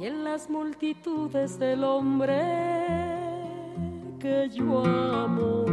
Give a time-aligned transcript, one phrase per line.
[0.00, 2.40] y en las multitudes el hombre
[4.18, 5.66] que yo amo.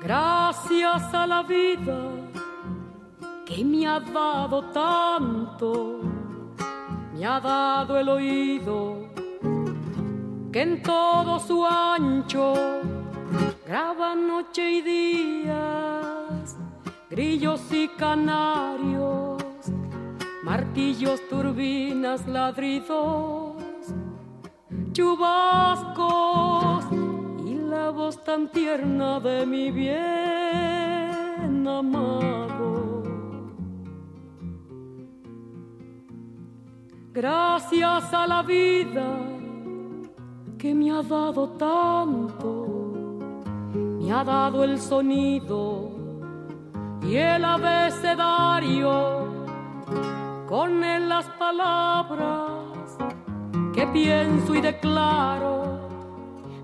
[0.00, 1.98] Gracias a la vida
[3.44, 6.00] que me ha dado tanto,
[7.12, 9.08] me ha dado el oído
[10.52, 12.54] que en todo su ancho
[13.66, 16.56] graba noche y días,
[17.10, 19.31] grillos y canarios,
[20.52, 23.56] martillos, turbinas, ladridos,
[24.92, 26.84] chubascos
[27.46, 33.02] y la voz tan tierna de mi bien amado.
[37.14, 39.08] Gracias a la vida
[40.58, 42.50] que me ha dado tanto,
[43.72, 45.92] me ha dado el sonido
[47.00, 49.31] y el abecedario,
[50.52, 52.98] con las palabras
[53.72, 55.80] que pienso y declaro,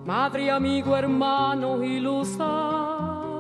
[0.05, 3.33] madre, amigo, hermano y luz alumbrando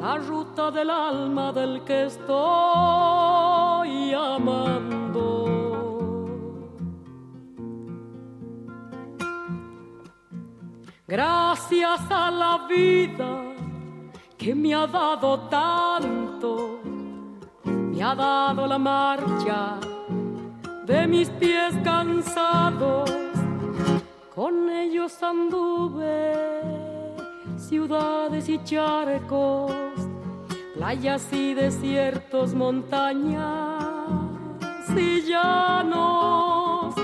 [0.00, 2.44] la ruta del alma del que estoy
[4.14, 5.48] amando.
[11.08, 13.50] Gracias a la vida
[14.38, 16.80] que me ha dado tanto,
[18.00, 19.78] me ha dado la marcha
[20.86, 23.10] de mis pies cansados,
[24.34, 26.62] con ellos anduve
[27.58, 29.74] ciudades y charcos,
[30.76, 33.84] playas y desiertos, montañas
[34.96, 36.94] y llanos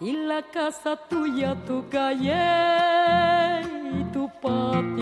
[0.00, 3.60] y la casa tuya, tu calle
[3.96, 5.01] y tu patio.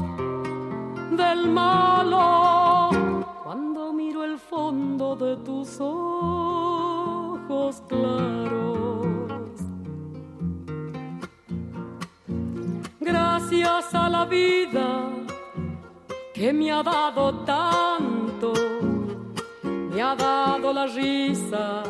[1.25, 2.89] del malo,
[3.43, 9.07] cuando miro el fondo de tus ojos claros.
[12.99, 14.85] Gracias a la vida
[16.33, 18.53] que me ha dado tanto
[20.01, 21.83] me ha dado la risa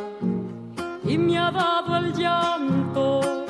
[1.04, 3.46] y me ha dado el llanto.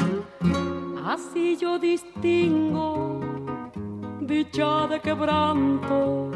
[1.03, 3.00] Así yo distingo
[4.31, 6.31] dicha de quebranto,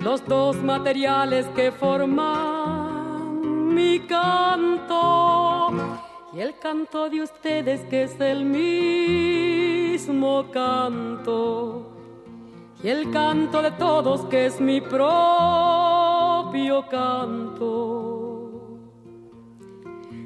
[0.00, 2.24] los dos materiales que forman
[3.74, 5.72] mi canto
[6.32, 11.92] y el canto de ustedes que es el mismo canto
[12.82, 15.14] y el canto de todos que es mi propio
[16.88, 18.78] canto.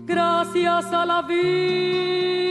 [0.07, 2.50] Gracias a la vida.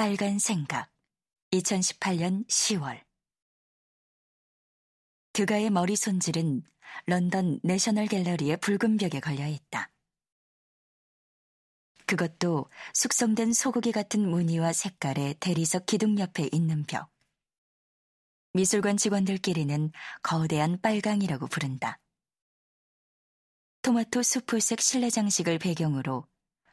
[0.00, 0.90] 빨간 생각
[1.52, 3.04] 2018년 10월
[5.34, 6.62] 그가의 머리 손질은
[7.04, 9.92] 런던 내셔널 갤러리의 붉은 벽에 걸려 있다.
[12.06, 17.12] 그것도 숙성된 소고기 같은 무늬와 색깔의 대리석 기둥 옆에 있는 벽.
[18.54, 19.92] 미술관 직원들끼리는
[20.22, 22.00] 거대한 빨강이라고 부른다.
[23.82, 26.29] 토마토 수프색 실내 장식을 배경으로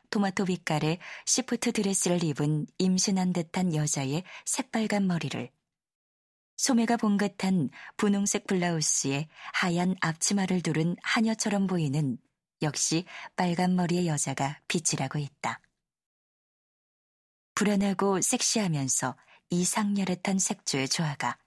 [0.09, 5.51] 토마토 빛깔의 시프트 드레스를 입은 임신한 듯한 여자의 새빨간 머리를
[6.57, 12.18] 소매가 봉긋한 분홍색 블라우스에 하얀 앞치마를 두른 하녀처럼 보이는
[12.62, 13.06] 역시
[13.36, 15.62] 빨간 머리의 여자가 빗질하고 있다.
[17.54, 19.15] 불안하고 섹시하면서
[19.50, 21.38] 이상열했한 색조의 조화가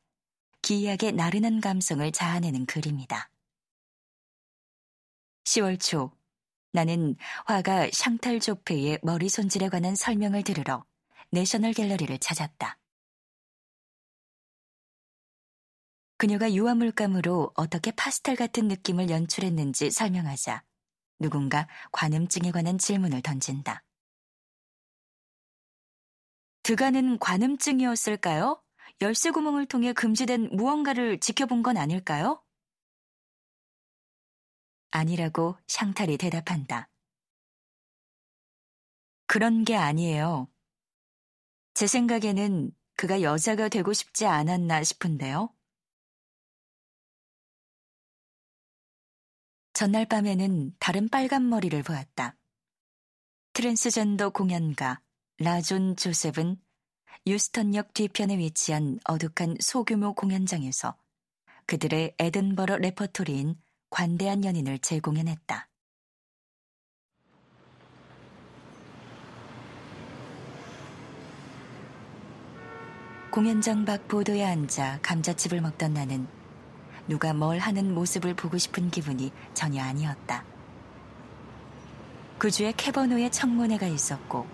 [0.63, 3.31] 기이하게 나른한 감성을 자아내는 그림이다.
[5.45, 6.13] 10월 초
[6.73, 10.85] 나는 화가 샹탈 조페의 머리 손질에 관한 설명을 들으러
[11.31, 12.79] 내셔널 갤러리를 찾았다.
[16.17, 20.63] 그녀가 유화 물감으로 어떻게 파스텔 같은 느낌을 연출했는지 설명하자
[21.19, 23.83] 누군가 관음증에 관한 질문을 던진다.
[26.63, 28.63] 드가는 관음증이었을까요?
[29.01, 32.43] 열쇠 구멍을 통해 금지된 무언가를 지켜본 건 아닐까요?
[34.91, 36.89] 아니라고 샹탈이 대답한다.
[39.27, 40.49] 그런 게 아니에요.
[41.75, 45.55] 제 생각에는 그가 여자가 되고 싶지 않았나 싶은데요.
[49.73, 52.37] 전날 밤에는 다른 빨간 머리를 보았다.
[53.55, 55.01] 트랜스젠더 공연가
[55.39, 56.61] 라존 조셉은
[57.27, 60.97] 유스턴역 뒤편에 위치한 어둑한 소규모 공연장에서
[61.67, 63.61] 그들의 에든버러 레퍼토리인
[63.91, 65.69] 관대한 연인을 재공연했다.
[73.33, 76.27] 공연장 밖 보도에 앉아 감자칩을 먹던 나는
[77.07, 80.45] 누가 뭘 하는 모습을 보고 싶은 기분이 전혀 아니었다.
[82.39, 84.47] 그 주에 캐버노의 청문회가 있었고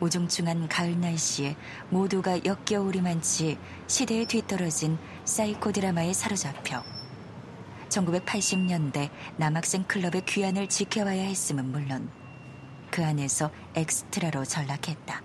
[0.00, 1.56] 우중충한 가을 날씨에
[1.88, 6.95] 모두가 역겨우리만치 시대에 뒤떨어진 사이코 드라마에 사로잡혀
[7.96, 12.10] 1980년대 남학생 클럽의 귀환을 지켜봐야 했음은 물론
[12.90, 15.22] 그 안에서 엑스트라로 전락했다.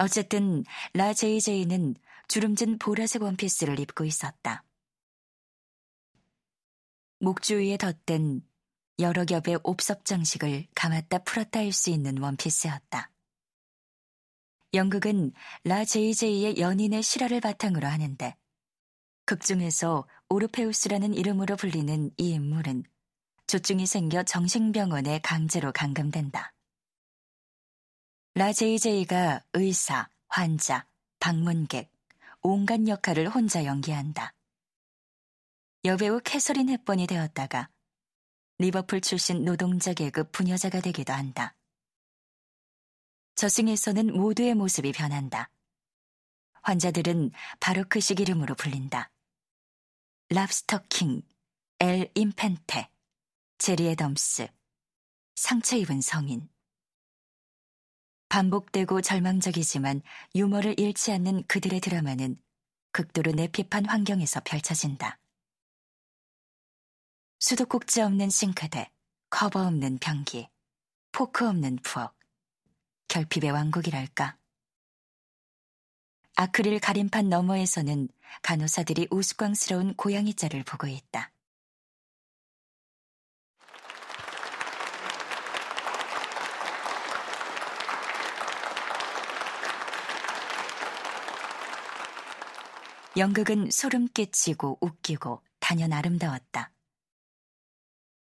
[0.00, 1.94] 어쨌든 라 제이제이는
[2.28, 4.64] 주름진 보라색 원피스를 입고 있었다.
[7.20, 8.42] 목 주 위에 덧댄
[8.98, 13.13] 여러 겹의 옵섭 장식을 감았다 풀었다 할 수 있는 원피스였다.
[14.74, 15.32] 연극은
[15.62, 18.36] 라 제이제이의 연인의 실화를 바탕으로 하는데
[19.24, 22.84] 극 중에서 오르페우스라는 이름으로 불리는 이 인물은
[23.46, 26.52] 조증이 생겨 정신병원에 강제로 감금된다.
[28.34, 30.86] 라제이제이가 의사, 환자,
[31.20, 31.92] 방문객,
[32.42, 34.34] 온갖 역할을 혼자 연기한다.
[35.84, 37.68] 여배우 캐서린 햇번이 되었다가
[38.58, 41.54] 리버풀 출신 노동자 계급 부녀자가 되기도 한다.
[43.34, 45.50] 저승에서는 모두의 모습이 변한다.
[46.62, 49.10] 환자들은 바로크식 이름으로 불린다.
[50.30, 51.22] 랍스터킹,
[51.80, 52.88] 엘 임펜테,
[53.58, 54.48] 제리에 덤스,
[55.34, 56.48] 상처 입은 성인.
[58.28, 60.02] 반복되고 절망적이지만
[60.34, 62.40] 유머를 잃지 않는 그들의 드라마는
[62.92, 65.18] 극도로 내핍한 환경에서 펼쳐진다.
[67.40, 68.90] 수도꼭지 없는 싱크대,
[69.28, 70.48] 커버 없는 변기,
[71.12, 72.16] 포크 없는 부엌,
[73.14, 74.36] 결핍의 왕국이랄까.
[76.34, 78.08] 아크릴 가림판 너머에서는
[78.42, 81.30] 간호사들이 우스꽝스러운 고양이 짤을 보고 있다.
[93.16, 96.72] 연극은 소름 끼치고 웃기고 단연 아름다웠다.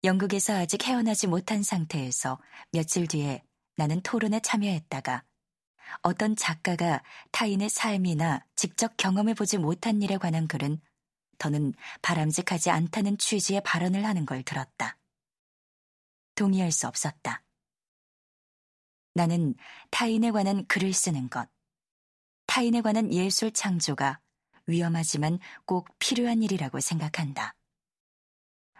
[0.04, 2.38] 연극에서 아직 헤어나지 못한 상태에서
[2.70, 3.42] 며칠 뒤에
[3.76, 5.24] 나는 토론에 참여했다가
[6.02, 7.02] 어떤 작가가
[7.32, 10.80] 타인의 삶이나 직접 경험해보지 못한 일에 관한 글은
[11.38, 14.98] 더는 바람직하지 않다는 취지의 발언을 하는 걸 들었다.
[16.34, 17.42] 동의할 수 없었다.
[19.14, 19.54] 나는
[19.90, 21.48] 타인에 관한 글을 쓰는 것,
[22.46, 24.20] 타인에 관한 예술 창조가
[24.66, 27.54] 위험하지만 꼭 필요한 일이라고 생각한다.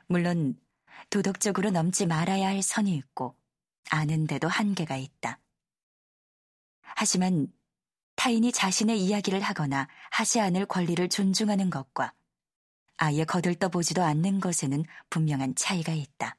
[0.07, 0.61] 물론
[1.11, 3.37] 도덕적으로 넘지 말아야 할 선이 있고
[3.91, 5.39] 아는데도 한계가 있다.
[6.83, 7.49] 하지만
[8.17, 12.15] 타인이 자신의 이야기를 하거나 하지 않을 권리를 존중하는 것과
[12.97, 16.37] 아예 거들떠보지도 않는 것에는 분명한 차이가 있다.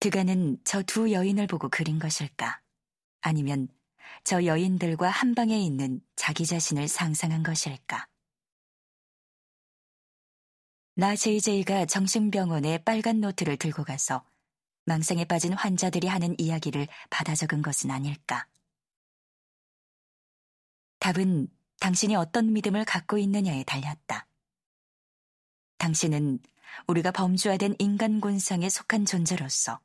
[0.00, 2.60] 드가는 저두 여인을 보고 그린 것일까?
[3.20, 3.68] 아니면
[4.24, 8.08] 저 여인들과 한 방에 있는 자기 자신을 상상한 것일까?
[10.94, 14.24] 나 제이제이가 정신병원에 빨간 노트를 들고 가서
[14.84, 18.46] 망상에 빠진 환자들이 하는 이야기를 받아 적은 것은 아닐까?
[20.98, 21.48] 답은
[21.80, 24.26] 당신이 어떤 믿음을 갖고 있느냐에 달렸다.
[25.78, 26.38] 당신은
[26.86, 29.80] 우리가 범주화된 인간 군상에 속한 존재로서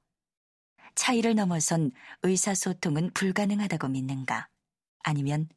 [0.96, 1.92] 차이를 넘어선
[2.24, 4.48] 의사소통은 불가능하다고 믿는가?
[5.04, 5.50] 아니면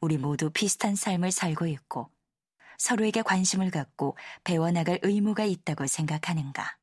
[0.00, 2.10] 우리 모두 비슷한 삶을 살고 있고
[2.78, 6.79] 서로에게 관심을 갖고 배워나갈 의무가 있다고 생각하는가?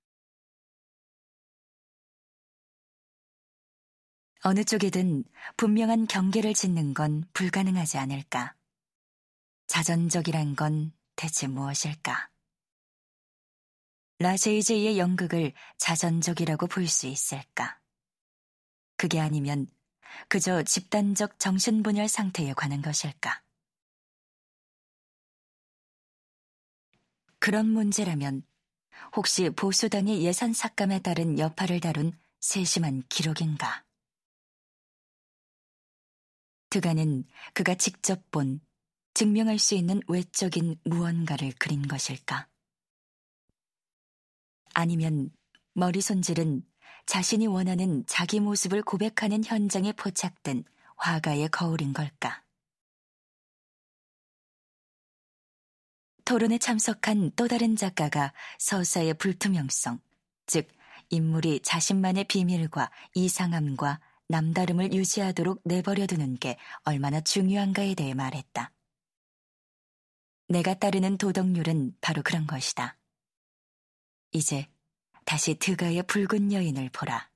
[4.44, 5.24] 어느 쪽이든
[5.58, 8.56] 분명한 경계를 짓는 건 불가능하지 않을까?
[9.68, 12.30] 자전적이란 건 대체 무엇일까?
[14.20, 17.80] 라제이제의 연극을 자전적이라고 볼 수 있을까?
[18.96, 19.68] 그게 아니면
[20.28, 23.44] 그저 집단적 정신분열 상태에 관한 것일까?
[27.40, 28.44] 그런 문제라면
[29.16, 33.87] 혹시 보수당의 예산 삭감에 따른 여파를 다룬 세심한 기록인가?
[36.70, 38.60] 드가는 그가 직접 본
[39.14, 42.48] 증명할 수 있는 외적인 무언가를 그린 것일까?
[44.74, 45.32] 아니면
[45.74, 46.64] 머리 손질은
[47.06, 50.64] 자신이 원하는 자기 모습을 고백하는 현장에 포착된
[50.98, 52.44] 화가의 거울인 걸까?
[56.26, 60.02] 토론에 참석한 또 다른 작가가 서사의 불투명성,
[60.46, 60.68] 즉,
[61.10, 68.74] 인물이 자신만의 비밀과 이상함과 남다름을 유지하도록 내버려 두는 게 얼마나 중요한가에 대해 말했다.
[70.50, 72.98] 내가 따르는 도덕률은 바로 그런 것이다.
[74.32, 74.68] 이제
[75.26, 77.30] 다시 드가의 붉은 여인을 보라.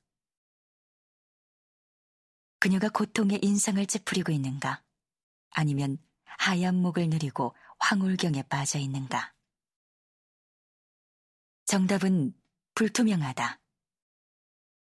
[2.59, 4.83] 그녀가 고통의 인상을 찌푸리고 있는가?
[5.49, 9.33] 아니면 하얀 목을 누리고 황홀경에 빠져 있는가?
[11.65, 12.33] 정답은
[12.75, 13.60] 불투명하다.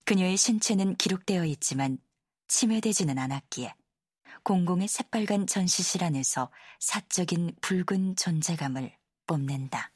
[0.09, 1.99] 그녀의 신체는 기록되어 있지만
[2.47, 3.75] 침해되지는 않았기에
[4.41, 8.91] 공공의 새빨간 전시실 안에서 사적인 붉은 존재감을
[9.27, 9.91] 뽐낸다.